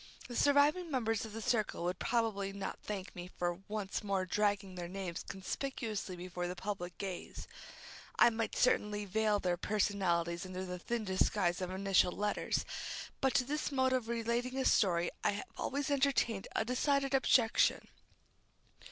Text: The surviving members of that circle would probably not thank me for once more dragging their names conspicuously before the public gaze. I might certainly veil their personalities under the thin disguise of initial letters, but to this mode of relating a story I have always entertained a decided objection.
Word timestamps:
The 0.27 0.35
surviving 0.35 0.89
members 0.89 1.25
of 1.25 1.33
that 1.33 1.43
circle 1.43 1.83
would 1.83 1.99
probably 1.99 2.51
not 2.51 2.79
thank 2.79 3.15
me 3.15 3.27
for 3.37 3.59
once 3.67 4.03
more 4.03 4.25
dragging 4.25 4.73
their 4.73 4.87
names 4.87 5.21
conspicuously 5.21 6.15
before 6.15 6.47
the 6.47 6.55
public 6.55 6.97
gaze. 6.97 7.47
I 8.17 8.31
might 8.31 8.55
certainly 8.55 9.05
veil 9.05 9.37
their 9.39 9.57
personalities 9.57 10.43
under 10.43 10.65
the 10.65 10.79
thin 10.79 11.05
disguise 11.05 11.61
of 11.61 11.69
initial 11.69 12.11
letters, 12.13 12.65
but 13.21 13.35
to 13.35 13.43
this 13.43 13.71
mode 13.71 13.93
of 13.93 14.07
relating 14.07 14.57
a 14.57 14.65
story 14.65 15.11
I 15.23 15.33
have 15.33 15.45
always 15.55 15.91
entertained 15.91 16.47
a 16.55 16.65
decided 16.65 17.13
objection. 17.13 17.87